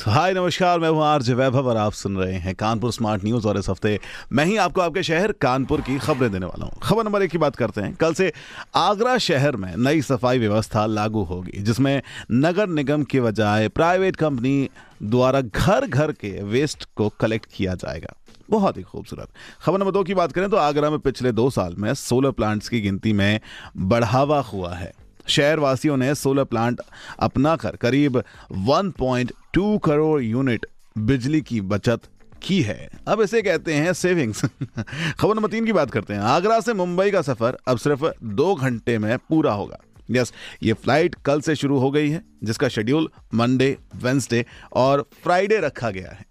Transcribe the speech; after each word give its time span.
तो 0.00 0.10
हाय, 0.10 0.32
नमस्कार, 0.34 0.78
मैं 0.80 0.88
हूँ 0.88 1.02
आरजे 1.04 1.34
वैभव 1.34 1.66
और 1.68 1.76
आप 1.76 1.92
सुन 1.92 2.16
रहे 2.16 2.34
हैं 2.34 2.54
कानपुर 2.54 2.92
स्मार्ट 2.92 3.24
न्यूज़ 3.24 3.46
और 3.48 3.58
इस 3.58 3.68
हफ़्ते 3.68 3.98
मैं 4.32 4.44
ही 4.44 4.56
आपको 4.56 4.80
आपके 4.80 5.02
शहर 5.02 5.32
कानपुर 5.32 5.80
की 5.80 5.98
खबरें 5.98 6.30
देने 6.32 6.46
वाला 6.46 6.66
हूँ। 6.66 6.78
खबर 6.82 7.04
नंबर 7.04 7.22
एक 7.22 7.30
की 7.30 7.38
बात 7.38 7.56
करते 7.56 7.80
हैं। 7.80 7.94
कल 7.94 8.14
से 8.14 8.32
आगरा 8.74 9.16
शहर 9.18 9.56
में 9.56 9.74
नई 9.76 10.00
सफ़ाई 10.02 10.38
व्यवस्था 10.38 10.84
लागू 10.86 11.22
होगी, 11.22 11.58
जिसमें 11.58 12.00
नगर 12.32 12.68
निगम 12.68 13.02
के 13.02 13.20
बजाय 13.20 13.68
प्राइवेट 13.68 14.16
कंपनी 14.16 14.68
द्वारा 15.02 15.40
घर 15.40 15.86
घर 15.86 16.12
के 16.12 16.30
वेस्ट 16.44 16.88
को 16.96 17.08
कलेक्ट 17.20 17.46
किया 17.54 17.74
जाएगा। 17.74 18.14
बहुत 18.50 18.76
ही 18.76 18.82
खूबसूरत। 18.82 19.28
खबर 19.62 19.78
नंबर 19.78 19.90
दो 19.90 20.04
की 20.04 20.14
बात 20.14 20.32
करें 20.32 20.48
तो 20.50 20.56
आगरा 20.56 20.90
में 20.90 20.98
पिछले 20.98 21.32
दो 21.32 21.48
साल 21.50 21.74
में 21.78 21.92
सोलर 21.94 22.30
प्लांट्स 22.30 22.68
की 22.68 22.80
गिनती 22.80 23.12
में 23.12 23.40
बढ़ावा 23.76 24.40
हुआ 24.42 24.74
है। 24.74 24.92
शहर 25.30 25.58
वासियों 25.58 25.96
ने 25.96 26.14
सोलर 26.14 26.44
प्लांट 26.44 26.80
अपनाकर 27.18 27.76
करीब 27.76 28.22
1.2 28.52 29.78
करोड़ 29.78 30.22
यूनिट 30.22 30.66
बिजली 30.98 31.40
की 31.40 31.60
बचत 31.60 32.00
की 32.42 32.62
है। 32.62 32.88
अब 33.08 33.20
इसे 33.20 33.42
कहते 33.42 33.74
हैं 33.74 33.92
सेविंग्स 33.92 34.44
खबर 35.20 35.34
नंबर 35.34 35.48
तीन 35.48 35.66
की 35.66 35.72
बात 35.72 35.90
करते 35.90 36.14
हैं। 36.14 36.20
आगरा 36.20 36.60
से 36.60 36.74
मुंबई 36.74 37.10
का 37.10 37.22
सफ़र 37.22 37.58
अब 37.68 37.78
सिर्फ़ 37.78 38.04
दो 38.24 38.54
घंटे 38.54 38.98
में 38.98 39.18
पूरा 39.18 39.52
होगा। 39.52 39.78
यस, 40.10 40.32
ये 40.62 40.72
फ़्लाइट 40.72 41.14
कल 41.14 41.40
से 41.40 41.54
शुरू 41.54 41.78
हो 41.78 41.90
गई 41.90 42.10
है, 42.10 42.22
जिसका 42.44 42.68
शेड्यूल 42.68 43.08
मंडे 43.34 43.76
वेंसडे 43.96 44.44
और 44.72 45.08
फ्राइडे 45.22 45.58
रखा 45.60 45.90
गया 45.90 46.10
है। 46.10 46.24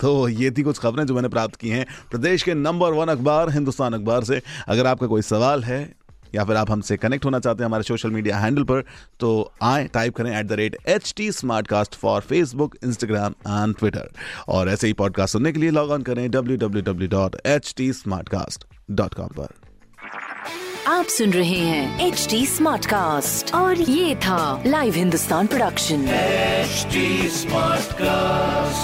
तो 0.00 0.28
ये 0.28 0.50
थी 0.50 0.62
कुछ 0.62 0.78
खबरें 0.78 1.06
जो 1.06 1.14
मैंने 1.14 1.28
प्राप्त 1.28 1.56
की 1.56 1.68
हैं। 1.68 1.86
प्रदेश 2.10 2.42
के 2.42 2.54
नंबर 2.54 2.92
वन 2.92 3.08
अखबार, 3.08 3.50
हिंदुस्तान 3.50 3.92
अखबार 3.92 4.24
से। 4.24 4.42
अगर 4.68 4.86
आपका 4.86 5.06
कोई 5.06 5.22
सवाल 5.22 5.64
है 5.64 6.03
या 6.34 6.44
फिर 6.44 6.56
आप 6.56 6.70
हमसे 6.70 6.96
कनेक्ट 6.96 7.24
होना 7.24 7.38
चाहते 7.38 7.62
हैं 7.62 7.68
हमारे 7.68 7.82
सोशल 7.82 8.10
मीडिया 8.10 8.38
हैंडल 8.38 8.64
पर 8.64 8.84
तो 9.20 9.30
आए 9.62 9.88
टाइप 9.94 10.16
करें 10.16 10.30
at 10.38 10.46
the 10.46 10.52
rate 10.52 10.76
H 10.88 11.12
T 11.16 11.30
smart 11.32 11.66
cast 11.66 11.94
for 11.94 12.20
Facebook 12.20 12.76
Instagram 12.84 13.34
and 13.48 13.74
Twitter 13.76 14.08
और 14.48 14.68
ऐसे 14.68 14.86
ही 14.86 14.92
पॉडकास्ट 14.92 15.32
सुनने 15.32 15.52
के 15.52 15.60
लिए 15.60 15.70
लॉग 15.70 15.90
ऑन 15.90 16.02
करें 16.02 16.30
W 16.30 16.56
W 16.56 16.82
W 16.82 17.08
dot 17.08 17.36
H 17.46 17.74
T 17.76 17.92
smart 17.92 18.28
cast 18.28 18.64
dot 18.90 19.14
com 19.14 19.28
पर। 19.38 19.48
आप 20.86 21.04
सुन 21.06 21.30
रहे 21.30 21.58
हैं 21.58 22.06
एच 22.06 22.26
टी 22.30 22.46
स्मार्ट 22.46 22.86
कास्ट 22.86 23.54
और 23.54 23.80
ये 23.80 24.16
था 24.16 24.62
live 24.66 24.94
Hindustan 24.94 25.46
production 25.46 26.04
H 26.08 26.86
smart 27.32 27.92
Smartcast. 27.94 28.83